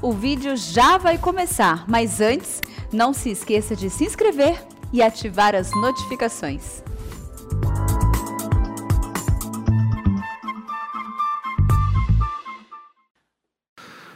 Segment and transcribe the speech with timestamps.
[0.00, 2.60] O vídeo já vai começar, mas antes,
[2.92, 6.84] não se esqueça de se inscrever e ativar as notificações.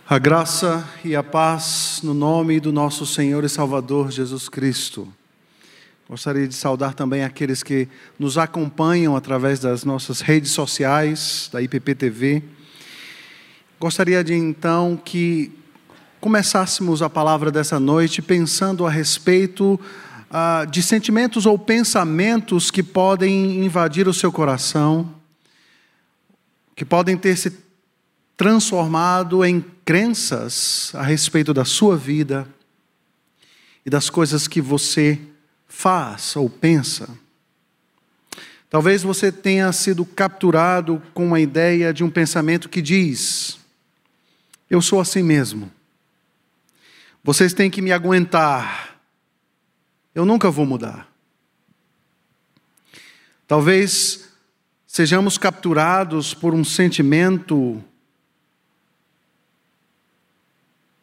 [0.08, 5.12] A graça e a paz no nome do nosso Senhor e Salvador Jesus Cristo.
[6.08, 12.40] Gostaria de saudar também aqueles que nos acompanham através das nossas redes sociais, da IPPTV.
[13.80, 15.60] Gostaria de então que
[16.22, 19.74] começássemos a palavra dessa noite pensando a respeito
[20.30, 25.12] uh, de sentimentos ou pensamentos que podem invadir o seu coração,
[26.76, 27.52] que podem ter se
[28.36, 32.46] transformado em crenças a respeito da sua vida
[33.84, 35.18] e das coisas que você
[35.66, 37.08] faz ou pensa.
[38.70, 43.58] Talvez você tenha sido capturado com a ideia de um pensamento que diz:
[44.70, 45.68] Eu sou assim mesmo.
[47.24, 49.00] Vocês têm que me aguentar.
[50.14, 51.08] Eu nunca vou mudar.
[53.46, 54.28] Talvez
[54.86, 57.82] sejamos capturados por um sentimento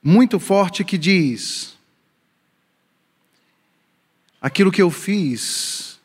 [0.04, 1.78] muito forte que diz:
[4.42, 6.00] aquilo que eu fiz,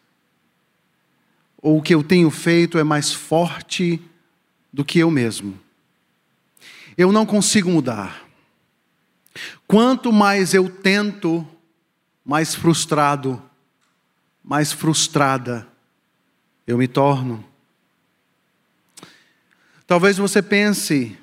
[1.60, 4.00] ou o que eu tenho feito é mais forte
[4.72, 5.58] do que eu mesmo.
[6.96, 8.24] Eu não consigo mudar.
[9.66, 11.46] Quanto mais eu tento,
[12.24, 13.42] mais frustrado,
[14.42, 15.66] mais frustrada
[16.66, 17.44] eu me torno.
[19.86, 21.18] Talvez você pense,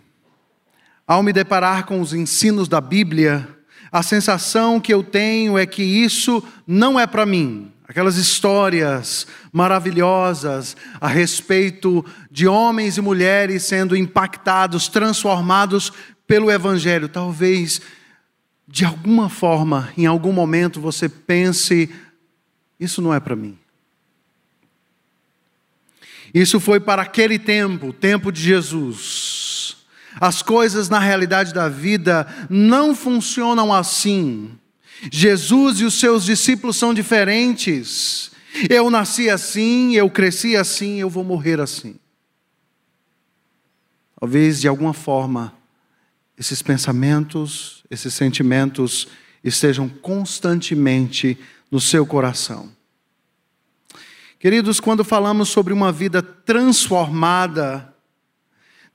[1.07, 3.47] ao me deparar com os ensinos da Bíblia,
[3.91, 7.71] a sensação que eu tenho é que isso não é para mim.
[7.87, 15.91] Aquelas histórias maravilhosas a respeito de homens e mulheres sendo impactados, transformados
[16.25, 17.09] pelo Evangelho.
[17.09, 17.81] Talvez,
[18.71, 21.93] de alguma forma, em algum momento, você pense:
[22.79, 23.57] isso não é para mim.
[26.33, 29.75] Isso foi para aquele tempo, o tempo de Jesus.
[30.19, 34.51] As coisas na realidade da vida não funcionam assim.
[35.11, 38.31] Jesus e os seus discípulos são diferentes.
[38.69, 41.95] Eu nasci assim, eu cresci assim, eu vou morrer assim.
[44.17, 45.60] Talvez de alguma forma
[46.37, 49.07] esses pensamentos, esses sentimentos
[49.43, 51.37] estejam constantemente
[51.69, 52.69] no seu coração.
[54.39, 57.93] Queridos, quando falamos sobre uma vida transformada,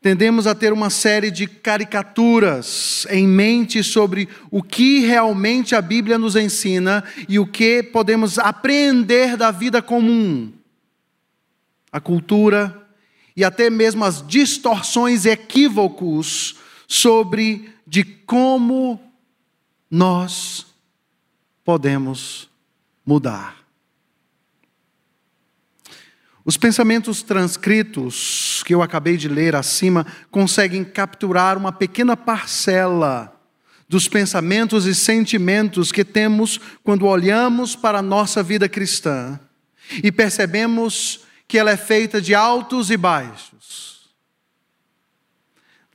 [0.01, 6.19] tendemos a ter uma série de caricaturas em mente sobre o que realmente a Bíblia
[6.19, 10.53] nos ensina e o que podemos aprender da vida comum.
[11.93, 12.85] A cultura
[13.37, 19.01] e até mesmo as distorções equívocos sobre de como
[19.91, 20.67] nós
[21.65, 22.49] podemos
[23.05, 23.57] mudar.
[26.45, 33.33] Os pensamentos transcritos que eu acabei de ler acima conseguem capturar uma pequena parcela
[33.89, 39.39] dos pensamentos e sentimentos que temos quando olhamos para a nossa vida cristã
[40.03, 43.56] e percebemos que ela é feita de altos e baixos.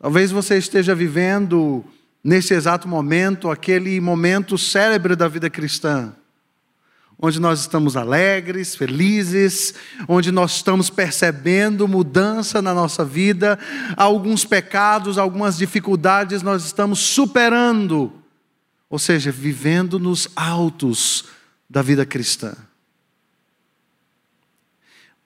[0.02, 1.86] Talvez você esteja vivendo
[2.24, 6.16] nesse exato momento aquele momento célebre da vida cristã
[7.22, 9.76] onde nós estamos alegres, felizes,
[10.08, 13.60] onde nós estamos percebendo mudança na nossa vida,
[13.96, 18.12] alguns pecados, algumas dificuldades nós estamos superando,
[18.90, 21.26] ou seja, vivendo nos altos
[21.70, 22.56] da vida cristã.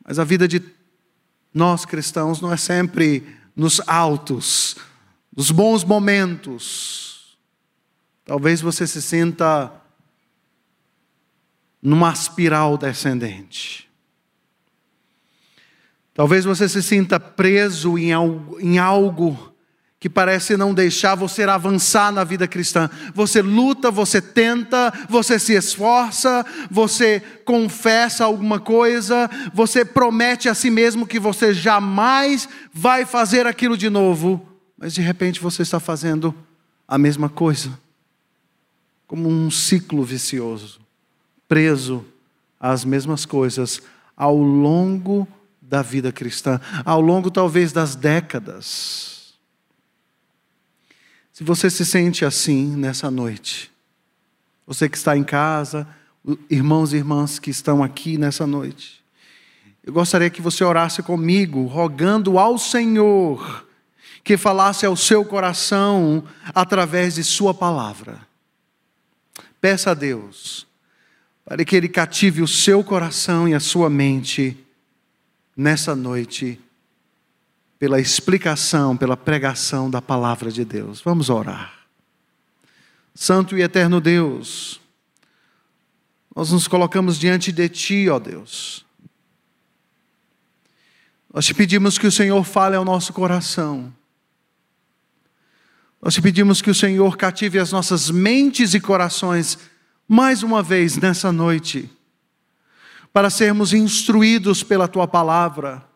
[0.05, 0.61] Mas a vida de
[1.53, 4.75] nós cristãos não é sempre nos altos,
[5.35, 7.37] nos bons momentos.
[8.25, 9.71] Talvez você se sinta
[11.81, 13.89] numa espiral descendente.
[16.13, 19.54] Talvez você se sinta preso em algo, em algo
[20.05, 22.87] que parece não deixar você avançar na vida cristã.
[23.15, 30.69] Você luta, você tenta, você se esforça, você confessa alguma coisa, você promete a si
[30.69, 34.47] mesmo que você jamais vai fazer aquilo de novo,
[34.77, 36.35] mas de repente você está fazendo
[36.87, 37.71] a mesma coisa,
[39.07, 40.81] como um ciclo vicioso
[41.47, 42.05] preso
[42.59, 43.81] às mesmas coisas
[44.15, 45.27] ao longo
[45.59, 49.14] da vida cristã, ao longo talvez das décadas.
[51.35, 53.69] Se você se sente assim nessa noite,
[54.65, 55.85] você que está em casa,
[56.49, 59.03] irmãos e irmãs que estão aqui nessa noite,
[59.83, 63.67] eu gostaria que você orasse comigo, rogando ao Senhor
[64.23, 66.23] que falasse ao seu coração
[66.53, 68.25] através de Sua palavra.
[69.59, 70.65] Peça a Deus
[71.43, 74.57] para que Ele cative o seu coração e a sua mente
[75.53, 76.57] nessa noite,
[77.85, 81.01] pela explicação, pela pregação da palavra de Deus.
[81.01, 81.71] Vamos orar.
[83.13, 84.81] Santo e eterno Deus,
[86.35, 88.83] nós nos colocamos diante de Ti, ó Deus.
[91.31, 93.93] Nós te pedimos que o Senhor fale ao nosso coração.
[96.01, 99.59] Nós te pedimos que o Senhor cative as nossas mentes e corações
[100.07, 101.87] mais uma vez nessa noite,
[103.13, 105.87] para sermos instruídos pela tua palavra,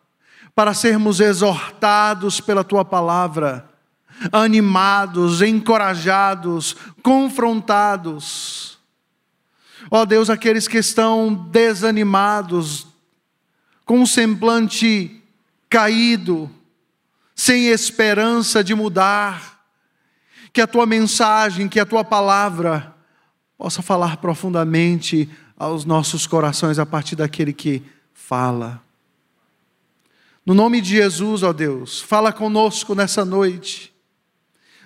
[0.60, 3.64] para sermos exortados pela tua palavra,
[4.30, 8.78] animados, encorajados, confrontados.
[9.90, 12.86] Ó oh Deus, aqueles que estão desanimados,
[13.86, 15.22] com um semblante
[15.70, 16.50] caído,
[17.34, 19.64] sem esperança de mudar,
[20.52, 22.94] que a tua mensagem, que a tua palavra
[23.56, 25.26] possa falar profundamente
[25.58, 28.89] aos nossos corações a partir daquele que fala.
[30.44, 33.94] No nome de Jesus, ó Deus, fala conosco nessa noite.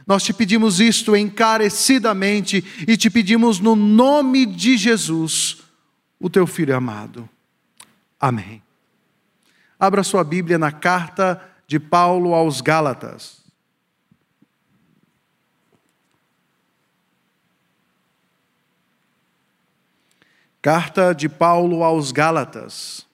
[0.07, 5.63] Nós te pedimos isto encarecidamente e te pedimos no nome de Jesus,
[6.21, 7.29] o teu filho amado.
[8.21, 8.63] Amém.
[9.79, 13.43] Abra sua Bíblia na carta de Paulo aos Gálatas.
[20.61, 23.07] Carta de Paulo aos Gálatas.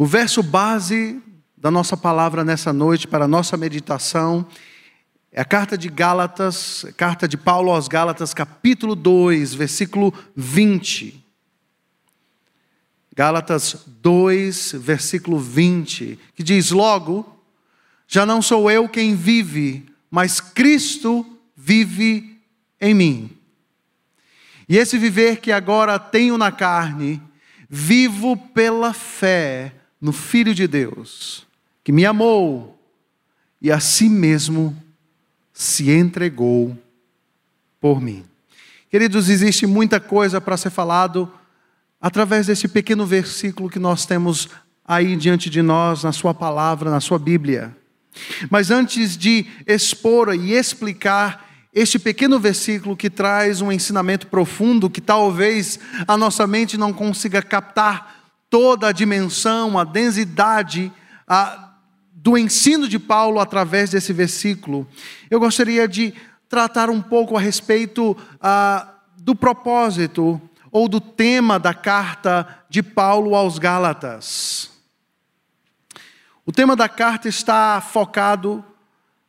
[0.00, 1.20] O verso base
[1.56, 4.46] da nossa palavra nessa noite, para a nossa meditação,
[5.32, 11.24] é a carta de Gálatas, carta de Paulo aos Gálatas, capítulo 2, versículo 20.
[13.12, 17.42] Gálatas 2, versículo 20, que diz: Logo,
[18.06, 22.40] já não sou eu quem vive, mas Cristo vive
[22.80, 23.36] em mim.
[24.68, 27.20] E esse viver que agora tenho na carne,
[27.68, 31.46] vivo pela fé no Filho de Deus,
[31.82, 32.78] que me amou
[33.60, 34.76] e a si mesmo
[35.52, 36.76] se entregou
[37.80, 38.24] por mim.
[38.90, 41.30] Queridos, existe muita coisa para ser falado
[42.00, 44.48] através desse pequeno versículo que nós temos
[44.84, 47.76] aí diante de nós, na Sua palavra, na Sua Bíblia.
[48.50, 55.00] Mas antes de expor e explicar este pequeno versículo que traz um ensinamento profundo que
[55.00, 58.17] talvez a nossa mente não consiga captar
[58.50, 60.92] toda a dimensão, a densidade
[61.26, 61.72] a,
[62.12, 64.86] do ensino de Paulo através desse versículo,
[65.30, 66.14] eu gostaria de
[66.48, 70.40] tratar um pouco a respeito a, do propósito
[70.70, 74.70] ou do tema da carta de Paulo aos Gálatas.
[76.44, 78.64] O tema da carta está focado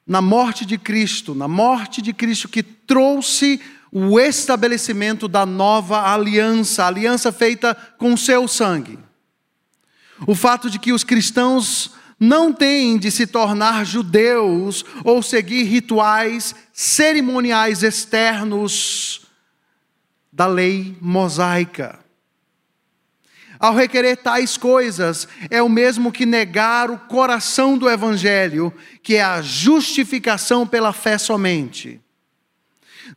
[0.08, 3.62] na morte de Cristo, na morte de Cristo que trouxe
[3.92, 8.98] o estabelecimento da nova aliança, aliança feita com o seu sangue.
[10.28, 16.54] O fato de que os cristãos não têm de se tornar judeus ou seguir rituais
[16.74, 19.22] cerimoniais externos
[20.32, 22.00] da lei mosaica.
[23.60, 29.22] Ao requerer tais coisas, é o mesmo que negar o coração do Evangelho, que é
[29.22, 32.00] a justificação pela fé somente.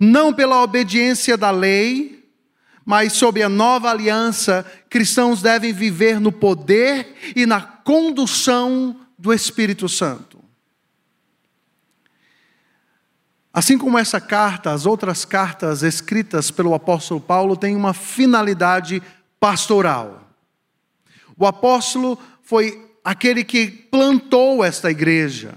[0.00, 2.21] Não pela obediência da lei,
[2.84, 9.88] mas sob a nova aliança, cristãos devem viver no poder e na condução do Espírito
[9.88, 10.42] Santo.
[13.52, 19.02] Assim como essa carta, as outras cartas escritas pelo apóstolo Paulo têm uma finalidade
[19.38, 20.30] pastoral.
[21.36, 25.54] O apóstolo foi aquele que plantou esta igreja.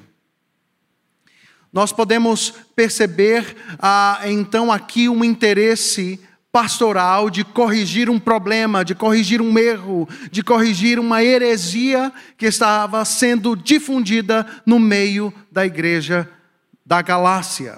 [1.72, 6.20] Nós podemos perceber ah, então aqui um interesse
[6.56, 13.04] pastoral de corrigir um problema, de corrigir um erro, de corrigir uma heresia que estava
[13.04, 16.30] sendo difundida no meio da igreja
[16.86, 17.78] da Galácia.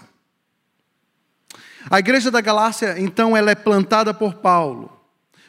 [1.90, 4.96] A igreja da Galácia, então, ela é plantada por Paulo.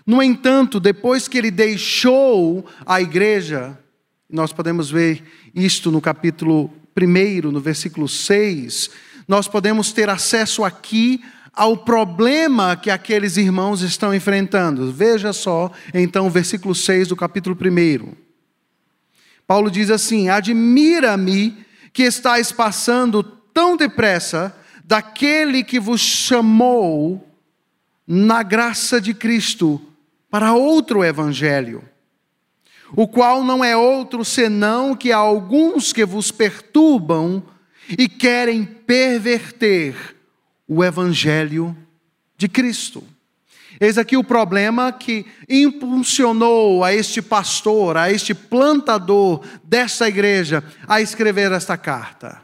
[0.07, 3.79] No entanto, depois que ele deixou a igreja,
[4.27, 5.23] nós podemos ver
[5.55, 8.89] isto no capítulo 1, no versículo 6,
[9.29, 11.23] nós podemos ter acesso aqui
[11.59, 14.93] ao problema que aqueles irmãos estão enfrentando.
[14.93, 18.13] Veja só, então, o versículo 6 do capítulo 1.
[19.45, 27.29] Paulo diz assim: Admira-me que estáis passando tão depressa daquele que vos chamou
[28.07, 29.83] na graça de Cristo
[30.31, 31.83] para outro evangelho,
[32.95, 37.43] o qual não é outro senão que há alguns que vos perturbam
[37.99, 40.18] e querem perverter
[40.69, 41.75] o evangelho
[42.37, 43.03] de Cristo.
[43.81, 51.01] Eis aqui o problema que impulsionou a este pastor, a este plantador desta igreja, a
[51.01, 52.43] escrever esta carta.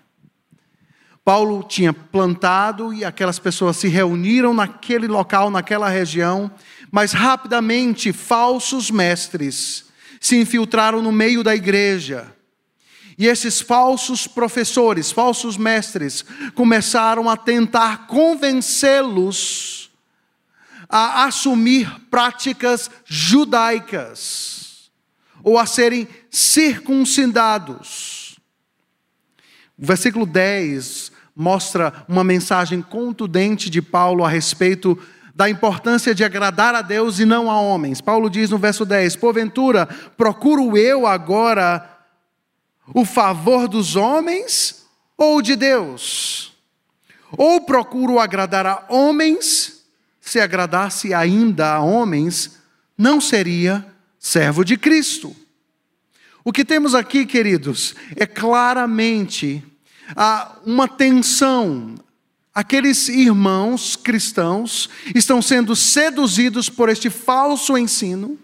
[1.24, 6.50] Paulo tinha plantado e aquelas pessoas se reuniram naquele local, naquela região,
[6.90, 9.86] mas rapidamente falsos mestres
[10.20, 12.33] se infiltraram no meio da igreja.
[13.16, 19.90] E esses falsos professores, falsos mestres, começaram a tentar convencê-los
[20.88, 24.90] a assumir práticas judaicas
[25.42, 28.38] ou a serem circuncidados.
[29.78, 34.96] O versículo 10 mostra uma mensagem contundente de Paulo a respeito
[35.34, 38.00] da importância de agradar a Deus e não a homens.
[38.00, 41.93] Paulo diz no verso 10: Porventura, procuro eu agora
[42.92, 44.84] o favor dos homens
[45.16, 46.52] ou de Deus?
[47.36, 49.74] Ou procuro agradar a homens
[50.24, 52.58] se agradasse ainda a homens,
[52.96, 53.86] não seria
[54.18, 55.36] servo de Cristo.
[56.42, 59.62] O que temos aqui, queridos, é claramente
[60.64, 61.94] uma tensão.
[62.54, 68.38] Aqueles irmãos cristãos estão sendo seduzidos por este falso ensino,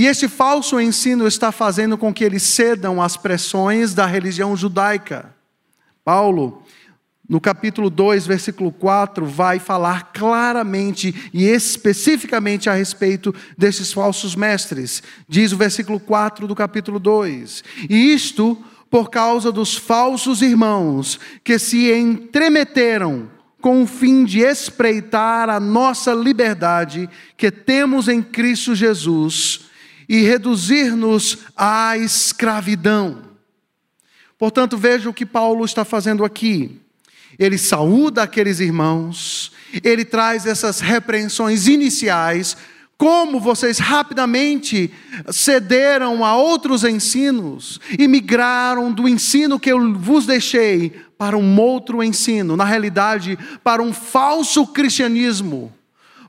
[0.00, 5.34] e este falso ensino está fazendo com que eles cedam às pressões da religião judaica.
[6.02, 6.62] Paulo
[7.28, 15.02] no capítulo 2, versículo 4, vai falar claramente e especificamente a respeito desses falsos mestres.
[15.28, 18.56] Diz o versículo 4 do capítulo 2: E isto
[18.88, 23.30] por causa dos falsos irmãos que se entremeteram
[23.60, 29.68] com o fim de espreitar a nossa liberdade que temos em Cristo Jesus
[30.10, 33.22] e reduzir-nos à escravidão.
[34.38, 36.80] Portanto, veja o que Paulo está fazendo aqui
[37.40, 39.50] ele saúda aqueles irmãos,
[39.82, 42.54] ele traz essas repreensões iniciais,
[42.98, 44.92] como vocês rapidamente
[45.30, 52.02] cederam a outros ensinos e migraram do ensino que eu vos deixei para um outro
[52.04, 55.72] ensino, na realidade, para um falso cristianismo.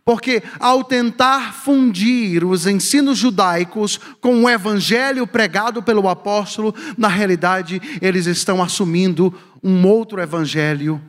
[0.03, 7.79] Porque ao tentar fundir os ensinos judaicos com o evangelho pregado pelo apóstolo, na realidade
[8.01, 10.99] eles estão assumindo um outro evangelho,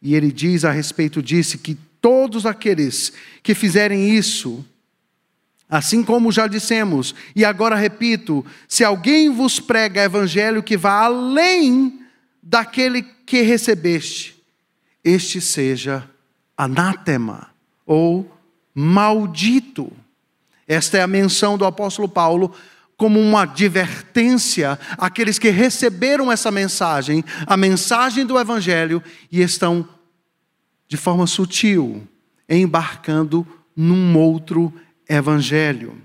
[0.00, 3.12] e ele diz a respeito disso que todos aqueles
[3.42, 4.64] que fizerem isso,
[5.68, 12.00] assim como já dissemos, e agora repito, se alguém vos prega evangelho que vá além
[12.40, 14.40] daquele que recebeste,
[15.02, 16.08] este seja
[16.56, 17.48] anátema
[17.84, 18.35] ou
[18.78, 19.90] maldito.
[20.68, 22.54] Esta é a menção do apóstolo Paulo
[22.94, 29.02] como uma advertência àqueles que receberam essa mensagem, a mensagem do Evangelho,
[29.32, 29.86] e estão,
[30.86, 32.06] de forma sutil,
[32.48, 34.72] embarcando num outro
[35.08, 36.00] Evangelho.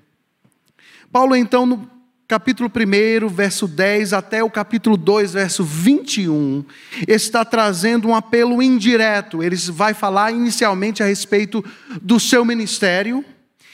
[1.11, 1.89] Paulo, então, no
[2.31, 6.63] capítulo 1, verso 10 até o capítulo 2, verso 21,
[7.05, 9.43] está trazendo um apelo indireto.
[9.43, 11.61] Ele vai falar inicialmente a respeito
[12.01, 13.25] do seu ministério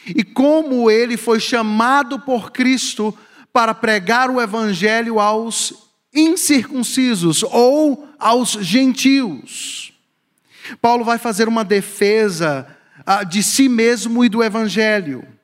[0.07, 3.15] e como ele foi chamado por Cristo
[3.53, 9.93] para pregar o evangelho aos incircuncisos ou aos gentios.
[10.81, 12.67] Paulo vai fazer uma defesa
[13.05, 15.36] ah, de si mesmo e do evangelho.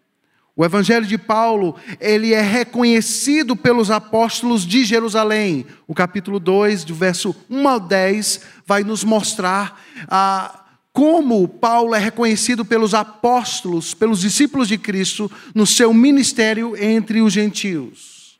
[0.55, 5.65] O evangelho de Paulo, ele é reconhecido pelos apóstolos de Jerusalém.
[5.87, 10.59] O capítulo 2, do verso 1 ao 10, vai nos mostrar a
[10.93, 17.33] como Paulo é reconhecido pelos apóstolos, pelos discípulos de Cristo, no seu ministério entre os
[17.33, 18.39] gentios.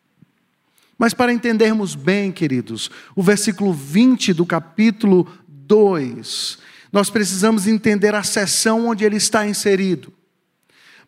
[0.95, 6.59] Mas para entendermos bem, queridos, o versículo 20 do capítulo 2,
[6.91, 10.13] nós precisamos entender a seção onde ele está inserido.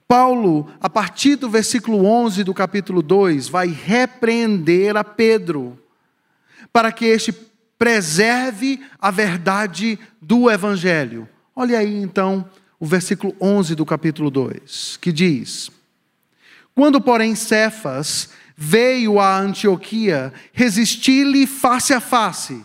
[0.07, 5.79] Paulo, a partir do versículo 11 do capítulo 2, vai repreender a Pedro,
[6.71, 7.33] para que este
[7.77, 11.27] preserve a verdade do Evangelho.
[11.55, 15.71] Olha aí então o versículo 11 do capítulo 2, que diz:
[16.73, 22.63] Quando, porém, Cefas veio a Antioquia, resisti-lhe face a face,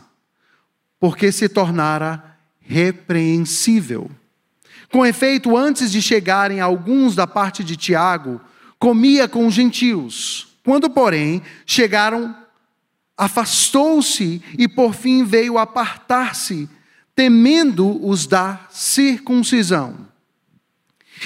[0.98, 4.10] porque se tornara repreensível.
[4.90, 8.40] Com efeito, antes de chegarem alguns da parte de Tiago,
[8.78, 10.48] comia com os gentios.
[10.64, 12.34] Quando, porém, chegaram,
[13.16, 16.68] afastou-se e por fim veio apartar-se
[17.14, 20.08] temendo os da circuncisão.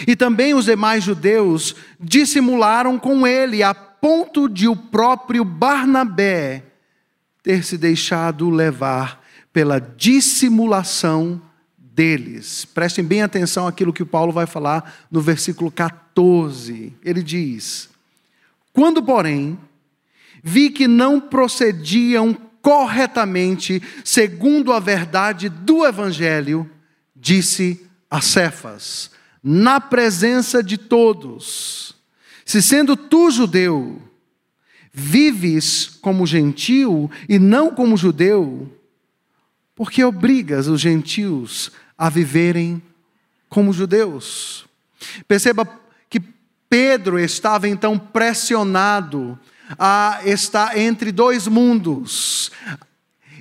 [0.06, 6.64] E também os demais judeus dissimularam com ele, a ponto de o próprio Barnabé
[7.42, 11.40] ter se deixado levar pela dissimulação
[11.94, 12.64] deles.
[12.64, 16.92] Prestem bem atenção àquilo que Paulo vai falar no versículo 14.
[17.04, 17.88] Ele diz:
[18.72, 19.58] Quando, porém,
[20.42, 26.68] vi que não procediam corretamente segundo a verdade do evangelho,
[27.14, 29.10] disse a Cefas:
[29.42, 31.94] na presença de todos.
[32.44, 34.02] Se sendo tu judeu,
[34.92, 38.70] vives como gentil e não como judeu,
[39.74, 42.82] porque obrigas os gentios a viverem
[43.48, 44.66] como judeus.
[45.28, 45.68] Perceba
[46.10, 46.20] que
[46.68, 49.38] Pedro estava então pressionado
[49.78, 52.50] a estar entre dois mundos,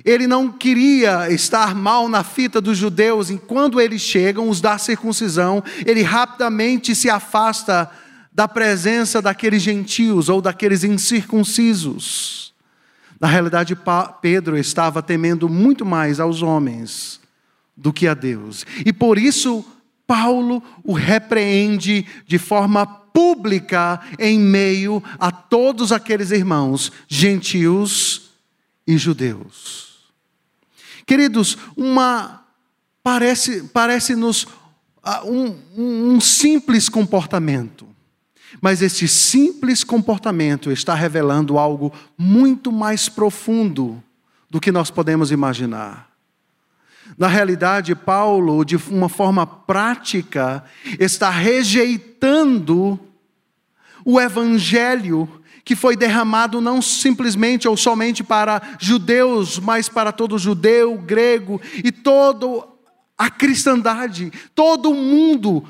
[0.04, 4.76] ele não queria estar mal na fita dos judeus, e quando eles chegam, os da
[4.76, 7.90] circuncisão, ele rapidamente se afasta
[8.30, 12.52] da presença daqueles gentios ou daqueles incircuncisos.
[13.18, 13.76] Na realidade,
[14.20, 17.23] Pedro estava temendo muito mais aos homens
[17.76, 18.64] do que a Deus.
[18.84, 19.64] E por isso,
[20.06, 28.32] Paulo o repreende de forma pública em meio a todos aqueles irmãos, gentios
[28.86, 29.94] e judeus.
[31.06, 32.42] Queridos, uma
[33.02, 37.86] parece parece-nos uh, um, um simples comportamento,
[38.60, 44.02] mas esse simples comportamento está revelando algo muito mais profundo
[44.48, 46.13] do que nós podemos imaginar.
[47.16, 50.64] Na realidade, Paulo, de uma forma prática,
[50.98, 52.98] está rejeitando
[54.04, 55.28] o evangelho
[55.64, 61.90] que foi derramado não simplesmente ou somente para judeus, mas para todo judeu, grego e
[61.90, 62.66] toda
[63.16, 65.66] a cristandade, todo o mundo,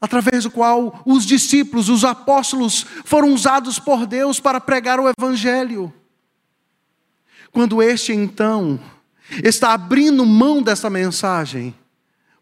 [0.00, 5.92] através do qual os discípulos, os apóstolos foram usados por Deus para pregar o evangelho.
[7.50, 8.78] Quando este então
[9.42, 11.74] está abrindo mão dessa mensagem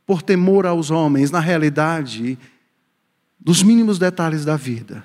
[0.06, 2.38] por temor aos homens, na realidade,
[3.38, 5.04] dos mínimos detalhes da vida,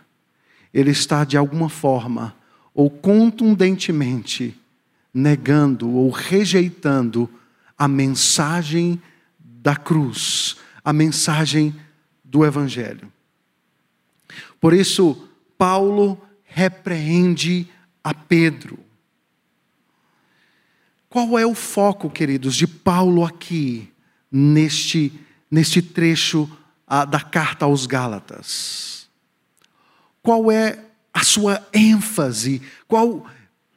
[0.74, 2.36] ele está de alguma forma
[2.74, 4.60] ou contundentemente
[5.14, 7.30] negando ou rejeitando
[7.78, 9.02] a mensagem
[9.40, 11.74] da cruz, a mensagem
[12.24, 13.12] do Evangelho.
[14.60, 17.68] Por isso, Paulo repreende
[18.04, 18.78] a Pedro.
[21.16, 23.90] Qual é o foco, queridos, de Paulo aqui,
[24.30, 25.14] neste,
[25.50, 26.50] neste trecho
[26.86, 29.08] ah, da carta aos Gálatas?
[30.22, 30.78] qual é
[31.14, 33.26] a sua ênfase, qual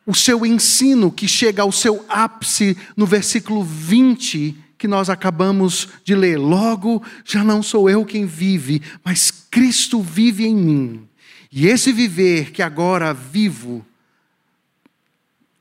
[0.04, 6.16] o seu ensino que chega ao seu ápice no versículo 20 que nós acabamos de
[6.16, 6.38] ler.
[6.38, 11.08] Logo, já não sou eu quem vive, mas Cristo vive em mim.
[11.52, 13.86] E esse viver que agora vivo,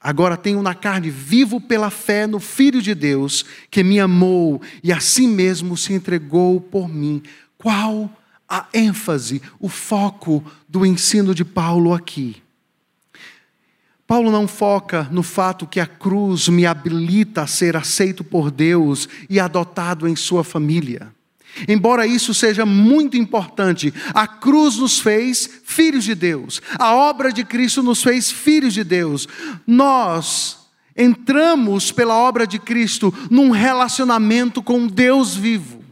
[0.02, 4.92] agora tenho na carne, vivo pela fé no Filho de Deus, que me amou e
[4.92, 7.22] assim mesmo se entregou por mim.
[7.58, 8.10] Qual
[8.48, 12.42] a ênfase, o foco do ensino de Paulo aqui.
[14.06, 19.10] Paulo não foca no fato que a cruz me habilita a ser aceito por Deus
[19.30, 21.14] e adotado em sua família.
[21.68, 27.44] Embora isso seja muito importante, a cruz nos fez filhos de Deus, a obra de
[27.44, 29.28] Cristo nos fez filhos de Deus.
[29.66, 35.84] Nós entramos pela obra de Cristo num relacionamento com Deus vivo.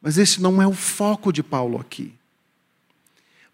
[0.00, 2.12] Mas esse não é o foco de Paulo aqui.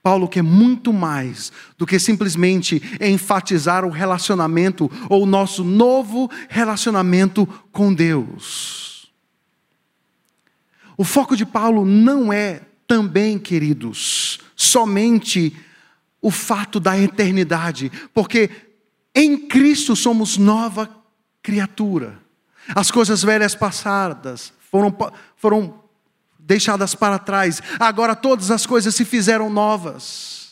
[0.03, 7.47] Paulo quer muito mais do que simplesmente enfatizar o relacionamento ou o nosso novo relacionamento
[7.73, 8.94] com Deus.
[10.97, 15.57] O foco de Paulo não é também, queridos, somente
[16.21, 18.51] o fato da eternidade, porque
[19.15, 20.89] em Cristo somos nova
[21.43, 22.19] criatura.
[22.75, 24.97] As coisas velhas passadas foram,
[25.37, 25.81] foram
[26.39, 27.61] deixadas para trás.
[27.79, 30.44] Agora todas as coisas se fizeram novas.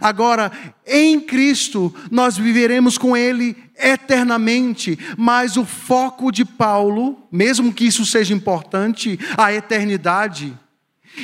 [0.00, 0.50] Agora,
[0.86, 8.06] em Cristo, nós viveremos com Ele eternamente, mas o foco de Paulo, mesmo que isso
[8.06, 10.56] seja importante, a eternidade,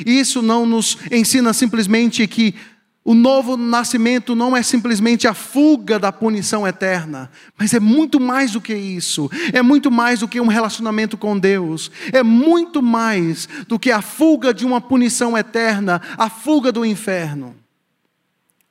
[0.04, 2.54] isso não nos ensina simplesmente que
[3.02, 8.52] o novo nascimento não é simplesmente a fuga da punição eterna, mas é muito mais
[8.52, 9.30] do que isso.
[9.54, 11.90] É muito mais do que um relacionamento com Deus.
[12.12, 17.56] É muito mais do que a fuga de uma punição eterna, a fuga do inferno.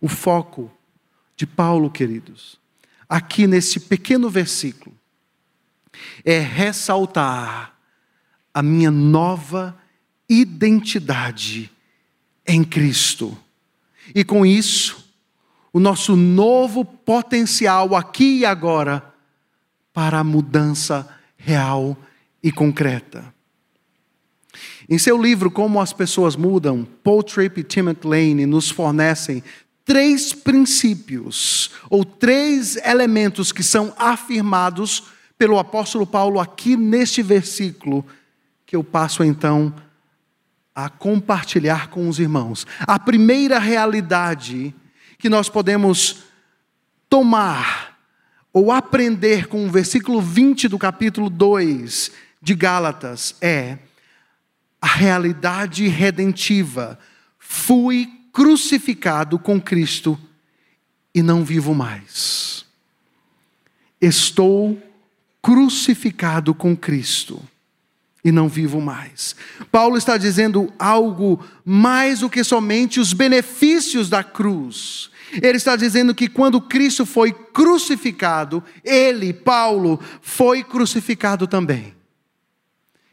[0.02, 0.72] O foco
[1.36, 2.60] de Paulo, queridos,
[3.08, 4.96] aqui nesse pequeno versículo,
[6.24, 7.78] é ressaltar
[8.54, 9.78] a minha nova
[10.28, 11.72] identidade
[12.46, 13.38] em Cristo.
[14.14, 15.06] E com isso,
[15.72, 19.14] o nosso novo potencial aqui e agora
[19.94, 21.08] para a mudança
[21.38, 21.98] real
[22.42, 23.34] e concreta.
[24.90, 29.44] Em seu livro Como as Pessoas Mudam, Paul Tripp e Timothy Lane nos fornecem
[29.90, 38.06] três princípios ou três elementos que são afirmados pelo apóstolo Paulo aqui neste versículo,
[38.68, 39.74] que eu passo então
[40.76, 42.68] a compartilhar com os irmãos.
[42.82, 44.76] A primeira realidade
[45.18, 46.18] que nós podemos
[47.10, 47.98] tomar
[48.54, 53.80] ou aprender com o versículo 20 do capítulo 2 de Gálatas é
[54.80, 57.00] a realidade redentiva.
[57.40, 60.18] Fui crucificado com Cristo
[61.14, 62.66] e não vivo mais.
[64.00, 64.82] Estou
[65.42, 67.44] crucificado com Cristo
[68.24, 69.36] e não vivo mais.
[69.70, 75.10] Paulo está dizendo algo mais do que somente os benefícios da cruz.
[75.34, 81.94] Ele está dizendo que quando Cristo foi crucificado, ele, Paulo, foi crucificado também.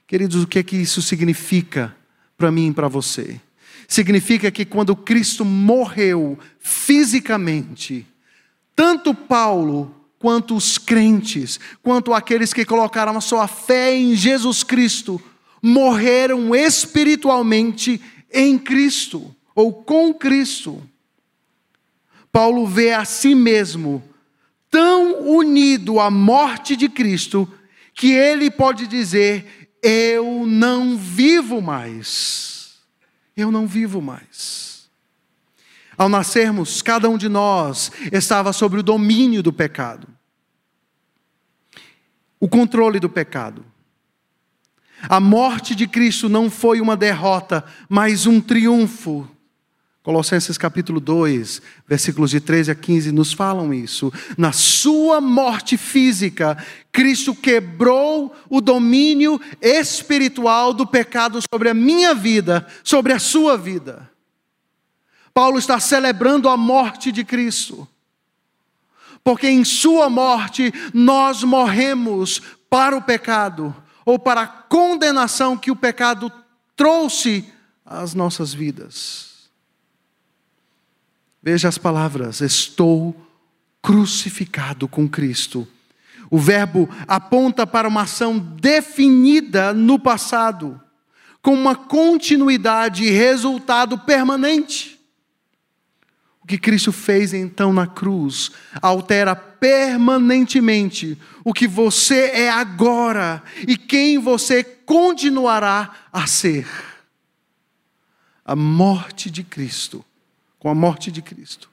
[0.07, 1.97] Queridos, o que é que isso significa
[2.39, 3.41] para mim e para você?
[3.88, 8.07] Significa que quando Cristo morreu fisicamente,
[8.75, 15.22] tanto Paulo quanto os crentes, quanto aqueles que colocaram a sua fé em Jesus Cristo,
[15.62, 18.01] morreram espiritualmente
[18.33, 20.83] em Cristo ou com Cristo.
[22.33, 24.03] Paulo vê a si mesmo
[24.70, 27.51] tão unido à morte de Cristo
[27.94, 32.56] que ele pode dizer: Eu não vivo mais.
[33.37, 34.88] Eu não vivo mais.
[35.96, 40.09] Ao nascermos, cada um de nós estava sob o domínio do pecado,
[42.38, 43.64] o controle do pecado.
[45.09, 49.29] A morte de Cristo não foi uma derrota, mas um triunfo
[50.07, 54.12] Colossenses capítulo 2, versículos de 13 a 15 nos falam isso.
[54.38, 56.57] Na sua morte física,
[56.92, 64.09] Cristo quebrou o domínio espiritual do pecado sobre a minha vida, sobre a sua vida.
[65.35, 67.88] Paulo está celebrando a morte de Cristo.
[69.25, 72.40] Porque em sua morte nós morremos
[72.71, 76.31] para o pecado, ou para a condenação que o pecado
[76.77, 77.45] trouxe
[77.85, 79.26] às nossas vidas.
[81.47, 83.15] Veja as palavras: estou
[83.81, 85.65] crucificado com Cristo.
[86.29, 90.81] O verbo aponta para uma ação definida no passado,
[91.41, 94.99] com uma continuidade e resultado permanente.
[96.43, 98.51] O que Cristo fez então na cruz
[98.83, 106.67] altera permanentemente o que você é agora e quem você continuará a ser.
[108.45, 110.05] A morte de Cristo
[110.59, 111.71] com a morte de Cristo,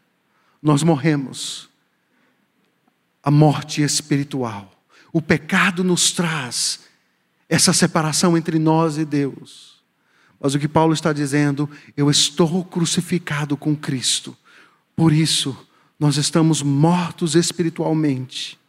[0.61, 1.69] nós morremos.
[3.21, 4.69] A morte espiritual.
[5.13, 6.81] O pecado nos traz
[7.47, 9.81] essa separação entre nós e Deus.
[10.39, 14.35] Mas o que Paulo está dizendo, eu estou crucificado com Cristo.
[14.93, 15.55] Por isso,
[15.97, 18.59] nós estamos mortos espiritualmente.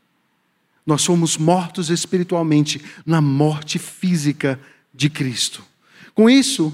[0.87, 4.61] Nós somos mortos espiritualmente na morte física
[4.95, 5.65] de Cristo.
[6.15, 6.73] Com isso,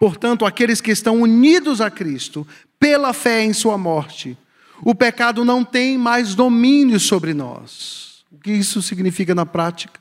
[0.00, 4.34] Portanto, aqueles que estão unidos a Cristo pela fé em Sua morte,
[4.82, 8.24] o pecado não tem mais domínio sobre nós.
[8.32, 10.00] O que isso significa na prática?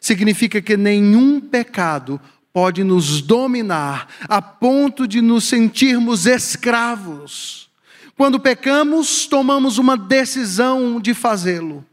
[0.00, 2.20] Significa que nenhum pecado
[2.52, 7.70] pode nos dominar a ponto de nos sentirmos escravos.
[8.16, 11.84] Quando pecamos, tomamos uma decisão de fazê-lo.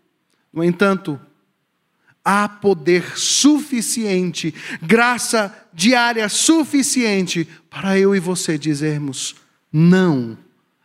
[0.52, 1.22] No entanto,
[2.32, 9.36] há poder suficiente, graça diária suficiente para eu e você dizermos
[9.74, 10.38] não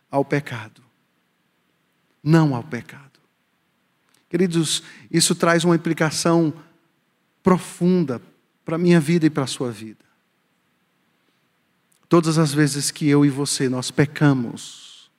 [0.09, 0.81] ao pecado.
[2.23, 3.19] Não ao pecado.
[4.27, 4.81] Queridos,
[5.11, 6.51] isso traz uma implicação
[7.43, 8.19] profunda
[8.65, 10.03] para a minha vida e para a sua vida.
[12.09, 15.11] Todas as vezes que eu e você nós pecamos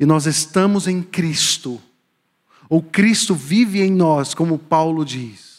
[0.00, 1.80] e nós estamos em Cristo,
[2.68, 5.49] ou Cristo vive em nós, como Paulo diz,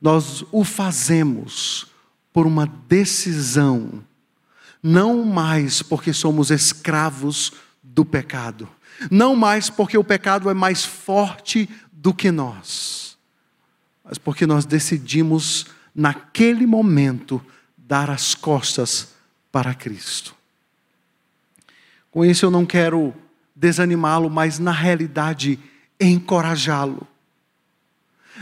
[0.00, 1.86] nós o fazemos
[2.32, 4.04] por uma decisão,
[4.82, 8.68] não mais porque somos escravos do pecado,
[9.10, 13.18] não mais porque o pecado é mais forte do que nós,
[14.04, 17.44] mas porque nós decidimos, naquele momento,
[17.76, 19.14] dar as costas
[19.50, 20.34] para Cristo.
[22.10, 23.12] Com isso, eu não quero
[23.54, 25.58] desanimá-lo, mas na realidade,
[26.00, 27.06] encorajá-lo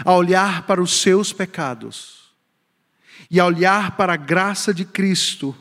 [0.04, 2.26] a olhar para os seus pecados
[3.30, 5.56] e a olhar para a graça de Cristo,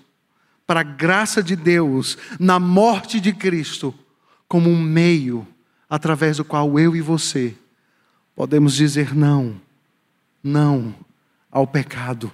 [0.68, 3.94] para a graça de Deus na morte de Cristo,
[4.48, 5.48] como um meio
[5.90, 7.56] através do qual eu e você
[8.36, 9.60] podemos dizer não,
[10.44, 10.94] não
[11.50, 12.32] ao pecado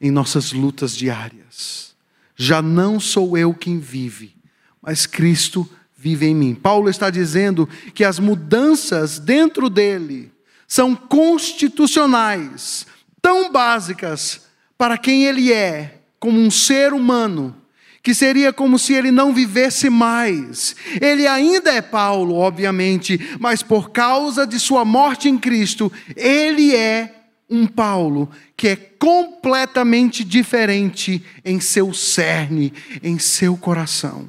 [0.00, 1.94] em nossas lutas diárias.
[2.36, 4.34] Já não sou eu quem vive,
[4.80, 6.54] mas Cristo vive em mim.
[6.54, 10.31] Paulo está dizendo que as mudanças dentro dele
[10.72, 12.86] são constitucionais,
[13.20, 14.46] tão básicas
[14.78, 17.54] para quem ele é, como um ser humano,
[18.02, 20.74] que seria como se ele não vivesse mais.
[20.98, 27.16] Ele ainda é Paulo, obviamente, mas por causa de sua morte em Cristo, ele é
[27.50, 34.26] um Paulo que é completamente diferente em seu cerne, em seu coração.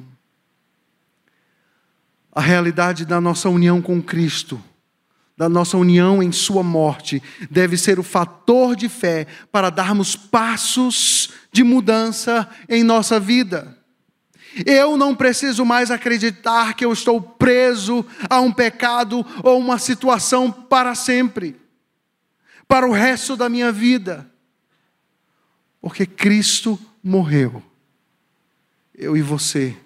[2.30, 4.62] A realidade da nossa união com Cristo
[5.36, 11.30] da nossa união em Sua morte, deve ser o fator de fé para darmos passos
[11.52, 13.76] de mudança em nossa vida.
[14.64, 20.52] Eu não preciso mais acreditar que eu estou preso a um pecado ou uma situação
[20.52, 21.56] para sempre,
[22.68, 24.30] para o resto da minha vida,
[25.80, 27.60] porque Cristo morreu.
[28.94, 29.76] Eu e você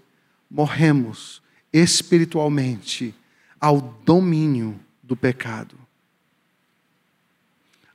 [0.51, 1.41] morremos
[1.73, 3.15] espiritualmente
[3.59, 4.79] ao domínio
[5.09, 5.75] do pecado.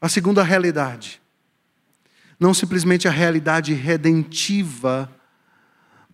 [0.01, 1.21] A segunda realidade,
[2.39, 5.09] não simplesmente a realidade redentiva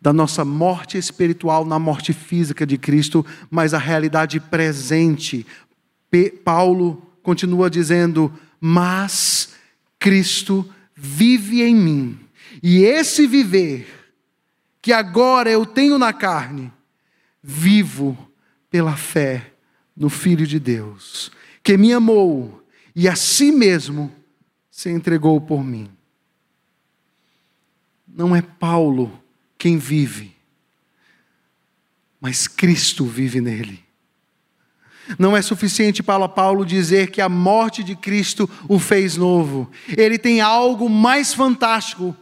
[0.02, 5.48] da nossa morte espiritual na morte física de Cristo, mas a realidade presente.
[6.44, 9.56] Paulo continua dizendo: Mas
[9.98, 12.20] Cristo vive em mim,
[12.62, 13.88] e esse viver
[14.82, 16.72] que agora eu tenho na carne,
[17.42, 18.18] vivo
[18.70, 19.54] pela fé
[20.00, 21.30] no Filho de Deus,
[21.62, 22.64] que me amou
[22.96, 24.10] e a si mesmo
[24.72, 25.92] se entregou por mim.
[28.08, 29.22] Não é Paulo
[29.58, 30.34] quem vive,
[32.20, 33.84] mas Cristo vive nele.
[35.18, 39.70] Não é suficiente para Paulo dizer que a morte de Cristo o fez novo.
[39.98, 42.16] Ele tem algo mais fantástico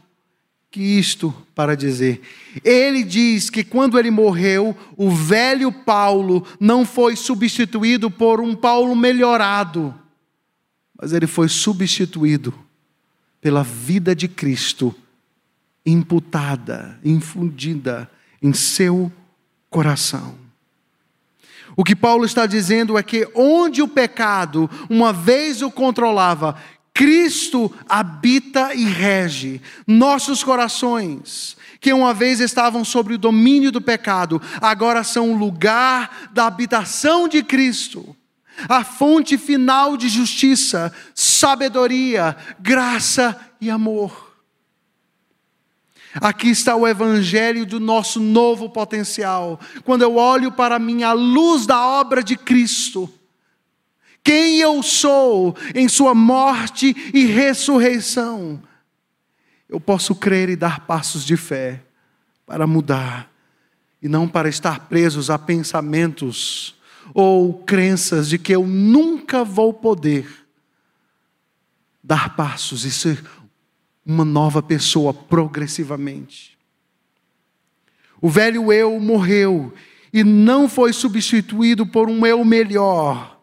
[0.77, 2.21] que isto para dizer.
[2.63, 8.95] Ele diz que quando ele morreu, o velho Paulo não foi substituído por um Paulo
[8.95, 9.91] melhorado,
[10.95, 12.53] mas ele foi substituído
[13.41, 14.93] pela vida de Cristo
[15.83, 18.07] imputada, infundida
[18.39, 19.11] em seu
[19.71, 20.35] coração.
[21.75, 26.55] O que Paulo está dizendo é que onde o pecado uma vez o controlava,
[26.97, 34.41] Cristo habita e rege nossos corações, que uma vez estavam sob o domínio do pecado,
[34.59, 38.15] agora são o lugar da habitação de Cristo,
[38.67, 44.33] a fonte final de justiça, sabedoria, graça e amor.
[46.15, 49.59] Aqui está o evangelho do nosso novo potencial.
[49.83, 53.07] Quando eu olho para mim à luz da obra de Cristo,
[54.27, 58.61] quem eu sou em Sua morte e ressurreição,
[59.69, 61.81] eu posso crer e dar passos de fé
[62.45, 63.31] para mudar,
[64.01, 66.75] e não para estar presos a pensamentos
[67.13, 70.27] ou crenças de que eu nunca vou poder
[72.03, 73.23] dar passos e ser
[74.05, 76.57] uma nova pessoa progressivamente.
[78.21, 79.73] O velho eu morreu
[80.11, 83.36] e não foi substituído por um eu melhor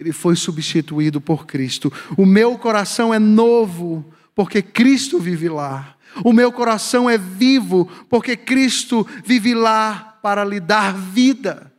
[0.00, 1.92] ele foi substituído por Cristo.
[2.16, 4.02] O meu coração é novo,
[4.34, 5.94] porque Cristo vive lá.
[6.24, 11.70] O meu coração é vivo, porque Cristo vive lá para lhe dar vida.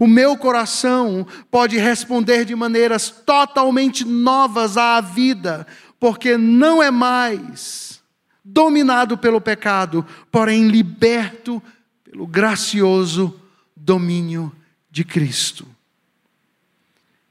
[0.00, 5.66] O meu coração pode responder de maneiras totalmente novas à vida,
[6.00, 8.00] porque não é mais
[8.42, 11.62] dominado pelo pecado, porém liberto
[12.02, 13.38] pelo gracioso
[13.76, 14.50] domínio
[14.90, 15.71] de Cristo.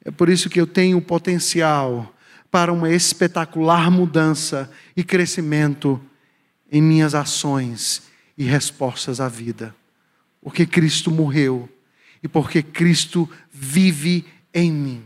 [0.04, 2.16] É por isso que eu tenho potencial
[2.50, 6.02] para uma espetacular mudança e crescimento
[6.72, 8.04] em minhas ações
[8.38, 9.76] e respostas à vida.
[10.42, 11.70] Porque Cristo morreu
[12.24, 15.04] e porque Cristo vive em mim.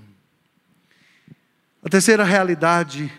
[1.84, 3.12] A terceira realidade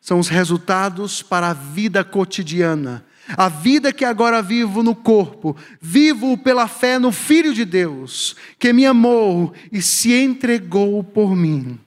[0.00, 6.36] são os resultados para a vida cotidiana a vida que agora vivo no corpo, vivo
[6.36, 11.78] pela fé no Filho de Deus, que me amou e se entregou por mim.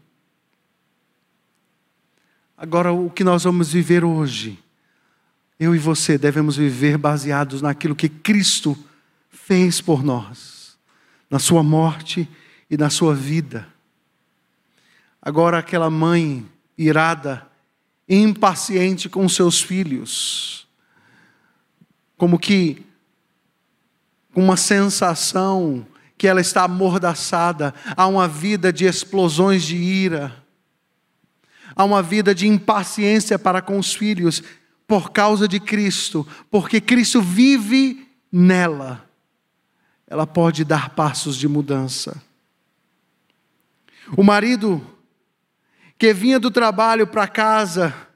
[2.57, 4.57] Agora, o que nós vamos viver hoje,
[5.59, 8.77] eu e você devemos viver baseados naquilo que Cristo
[9.29, 10.77] fez por nós,
[11.29, 12.27] na Sua morte
[12.69, 13.67] e na Sua vida.
[15.21, 16.45] Agora, aquela mãe
[16.77, 17.47] irada,
[18.09, 20.66] impaciente com seus filhos,
[22.17, 22.85] como que
[24.33, 25.85] com uma sensação
[26.17, 27.73] que ela está amordaçada.
[27.95, 30.43] A uma vida de explosões de ira,
[31.75, 34.41] a uma vida de impaciência para com os filhos,
[34.87, 39.05] por causa de Cristo, porque Cristo vive nela,
[40.07, 42.21] ela pode dar passos de mudança.
[44.15, 44.81] O marido
[45.97, 48.06] que vinha do trabalho para casa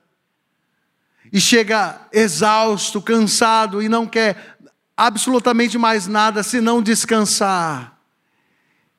[1.32, 4.58] e chega exausto, cansado e não quer
[4.96, 7.98] absolutamente mais nada senão descansar,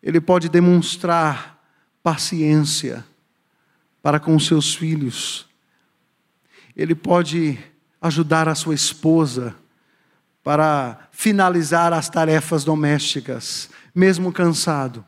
[0.02, 1.62] ele pode demonstrar
[2.02, 3.04] paciência
[4.02, 5.46] para com seus filhos,
[6.74, 7.58] ele pode
[8.00, 9.54] ajudar a sua esposa
[10.42, 15.06] para finalizar as tarefas domésticas, mesmo cansado,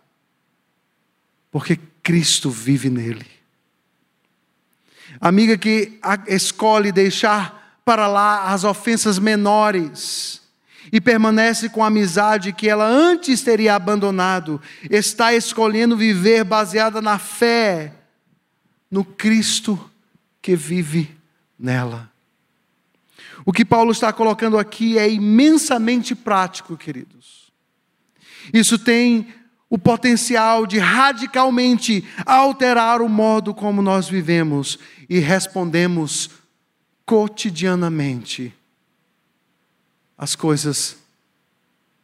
[1.51, 3.27] porque Cristo vive nele.
[5.21, 10.43] Amiga que escolhe deixar para lá as ofensas menores
[10.93, 17.19] e permanece com a amizade que ela antes teria abandonado, está escolhendo viver baseada na
[17.19, 17.93] fé
[18.91, 19.91] no Cristo
[20.41, 21.11] que vive
[21.59, 22.11] nela.
[23.45, 27.53] O que Paulo está colocando aqui é imensamente prático, queridos.
[28.53, 29.29] Isso tem
[29.75, 34.79] o potencial de radicalmente alterar o modo como nós vivemos
[35.11, 36.31] e respondemos
[37.05, 38.55] cotidianamente
[40.17, 40.97] as coisas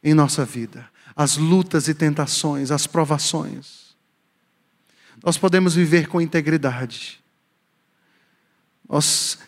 [0.03, 3.95] em nossa vida, as lutas e tentações, as provações.
[5.23, 7.21] Nós podemos viver com integridade.
[8.89, 9.39] Nós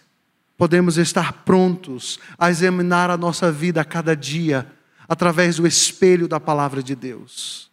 [0.57, 4.65] podemos estar prontos a examinar a nossa vida a cada dia
[5.09, 7.72] através do espelho da palavra de Deus.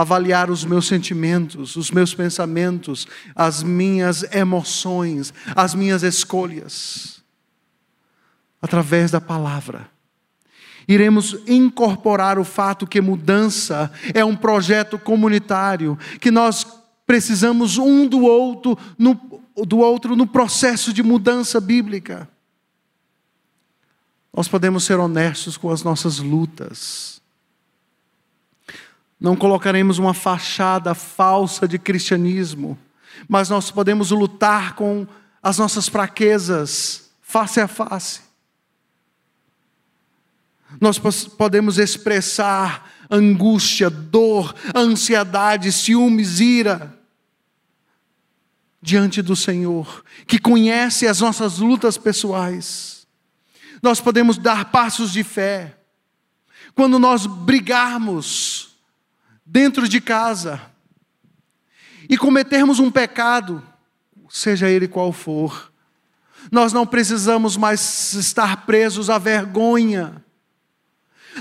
[0.00, 7.20] Avaliar os meus sentimentos, os meus pensamentos, as minhas emoções, as minhas escolhas,
[8.62, 9.90] através da palavra.
[10.86, 16.64] Iremos incorporar o fato que mudança é um projeto comunitário, que nós
[17.04, 22.28] precisamos um do outro no, do outro no processo de mudança bíblica.
[24.32, 27.17] Nós podemos ser honestos com as nossas lutas.
[29.20, 32.78] Não colocaremos uma fachada falsa de cristianismo,
[33.28, 35.06] mas nós podemos lutar com
[35.42, 38.20] as nossas fraquezas face a face.
[40.80, 46.96] Nós podemos expressar angústia, dor, ansiedade, ciúmes, ira
[48.80, 53.06] diante do Senhor, que conhece as nossas lutas pessoais.
[53.82, 55.76] Nós podemos dar passos de fé.
[56.74, 58.77] Quando nós brigarmos
[59.48, 60.60] dentro de casa
[62.08, 63.62] e cometermos um pecado,
[64.28, 65.72] seja ele qual for,
[66.52, 70.22] nós não precisamos mais estar presos à vergonha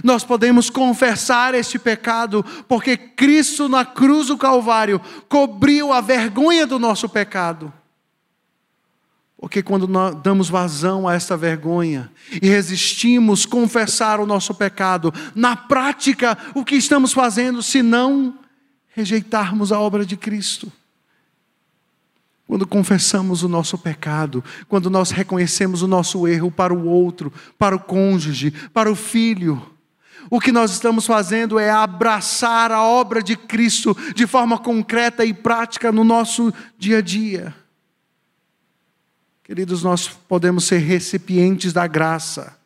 [0.04, 6.80] nós podemos confessar este pecado, porque Cristo na cruz do Calvário cobriu a vergonha do
[6.80, 7.74] nosso pecado.
[9.40, 16.36] Porque quando damos vazão a essa vergonha e resistimos confessar o nosso pecado, na prática,
[16.56, 18.40] o que estamos fazendo se não
[18.96, 20.72] rejeitarmos a obra de Cristo?
[22.48, 27.76] Quando confessamos o nosso pecado, quando nós reconhecemos o nosso erro para o outro, para
[27.76, 29.62] o cônjuge, para o filho,
[30.32, 35.34] o que nós estamos fazendo é abraçar a obra de Cristo de forma concreta e
[35.34, 37.67] prática no nosso dia a dia.
[39.48, 42.58] Queridos, nós podemos ser recipientes da graça.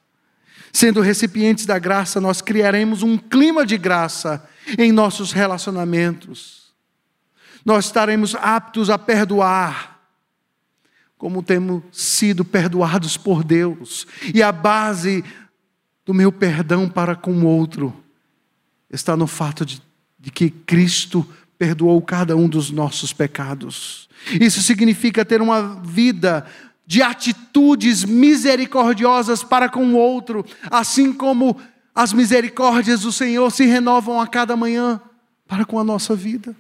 [0.73, 4.43] Sendo recipientes da graça, nós criaremos um clima de graça
[4.79, 6.73] em nossos relacionamentos.
[7.63, 10.01] Nós estaremos aptos a perdoar,
[11.19, 14.07] como temos sido perdoados por Deus.
[14.33, 15.23] E a base
[16.03, 17.95] do meu perdão para com o outro
[18.89, 19.79] está no fato de,
[20.19, 24.09] de que Cristo perdoou cada um dos nossos pecados.
[24.39, 26.43] Isso significa ter uma vida
[26.91, 31.57] de atitudes misericordiosas para com o outro, assim como
[31.95, 34.99] as misericórdias do Senhor se renovam a cada manhã
[35.47, 36.53] para com a nossa vida.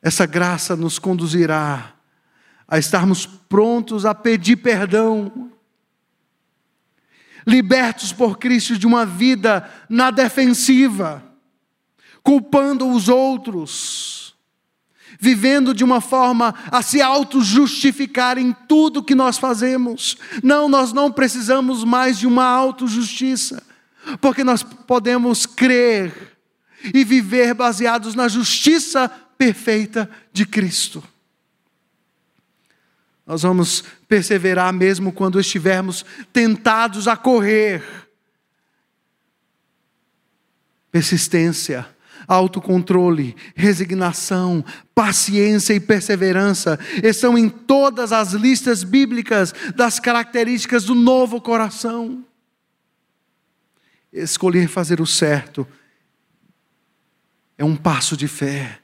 [0.00, 1.92] Essa graça nos conduzirá
[2.66, 5.50] a estarmos prontos a pedir perdão
[7.46, 11.22] libertos por Cristo de uma vida na defensiva,
[12.22, 14.21] culpando os outros,
[15.22, 20.16] vivendo de uma forma a se auto-justificar em tudo que nós fazemos.
[20.42, 23.62] Não, nós não precisamos mais de uma auto-justiça,
[24.20, 26.36] porque nós podemos crer
[26.92, 29.08] e viver baseados na justiça
[29.38, 31.00] perfeita de Cristo.
[33.24, 37.84] Nós vamos perseverar mesmo quando estivermos tentados a correr.
[40.90, 41.88] Persistência,
[42.26, 44.64] autocontrole, resignação,
[44.94, 52.24] paciência e perseverança estão em todas as listas bíblicas das características do novo coração.
[54.12, 55.66] Escolher fazer o certo
[57.56, 58.80] é um passo de fé,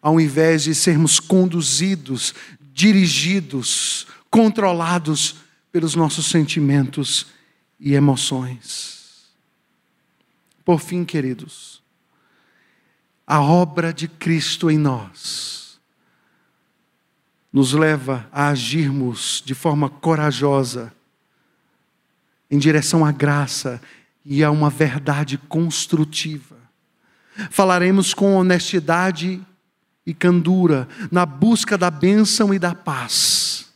[0.00, 2.34] ao invés de sermos conduzidos,
[2.72, 5.36] dirigidos, controlados
[5.72, 7.26] pelos nossos sentimentos
[7.78, 8.98] e emoções.
[10.64, 11.82] Por fim, queridos,
[13.30, 15.78] a obra de Cristo em nós
[17.52, 20.90] nos leva a agirmos de forma corajosa
[22.50, 23.82] em direção à graça
[24.24, 26.56] e a uma verdade construtiva.
[27.50, 29.44] Falaremos com honestidade
[30.06, 33.70] e candura na busca da bênção e da paz.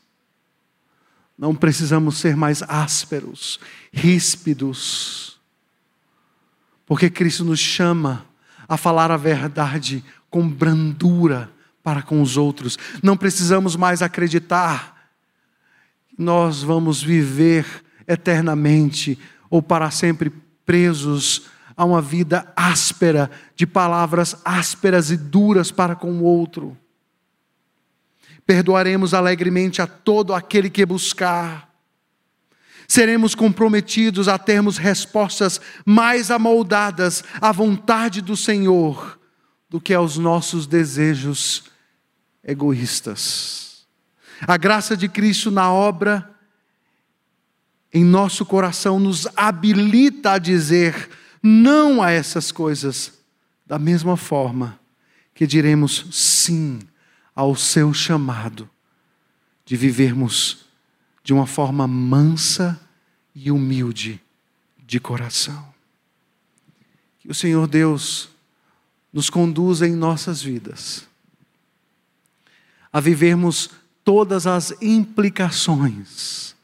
[1.36, 3.60] Não precisamos ser mais ásperos,
[3.92, 5.38] ríspidos,
[6.86, 8.31] porque Cristo nos chama
[8.72, 11.50] a falar a verdade com brandura
[11.82, 12.78] para com os outros.
[13.02, 15.10] Não precisamos mais acreditar
[16.16, 17.66] nós vamos viver
[18.06, 19.18] eternamente
[19.50, 20.30] ou para sempre
[20.64, 21.42] presos
[21.76, 26.76] a uma vida áspera, de palavras ásperas e duras para com o outro.
[28.46, 31.71] Perdoaremos alegremente a todo aquele que buscar
[32.86, 39.18] seremos comprometidos a termos respostas mais amoldadas à vontade do Senhor
[39.68, 41.64] do que aos nossos desejos
[42.44, 43.86] egoístas.
[44.46, 46.28] A graça de Cristo na obra
[47.92, 51.10] em nosso coração nos habilita a dizer
[51.42, 53.12] não a essas coisas,
[53.66, 54.78] da mesma forma
[55.34, 56.80] que diremos sim
[57.34, 58.68] ao seu chamado
[59.64, 60.66] de vivermos
[61.22, 62.80] de uma forma mansa
[63.34, 64.20] e humilde
[64.78, 65.72] de coração.
[67.18, 68.28] Que o Senhor Deus
[69.12, 71.06] nos conduza em nossas vidas
[72.92, 73.70] a vivermos
[74.04, 76.54] todas as implicações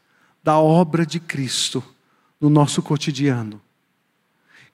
[0.43, 1.83] da obra de Cristo
[2.39, 3.59] no nosso cotidiano,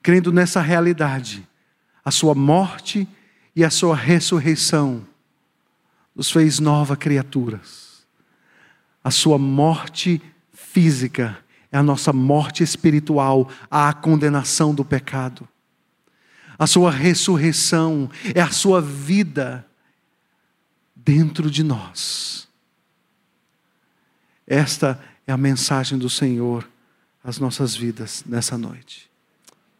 [0.02, 1.48] crendo nessa realidade,
[2.04, 3.08] a Sua morte
[3.54, 5.06] e a Sua ressurreição
[6.14, 7.85] nos fez nova criaturas
[9.06, 10.20] a sua morte
[10.52, 11.38] física
[11.70, 15.48] é a nossa morte espiritual, a condenação do pecado.
[16.58, 19.64] A sua ressurreição é a sua vida
[20.92, 22.48] dentro de nós.
[24.44, 26.68] Esta é a mensagem do Senhor
[27.22, 29.08] às nossas vidas nessa noite.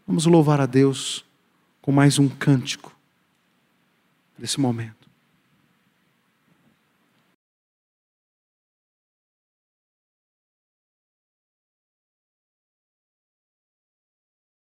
[0.06, 1.24] Vamos louvar a Deus
[1.82, 2.94] com mais um cântico
[4.38, 4.95] nesse momento.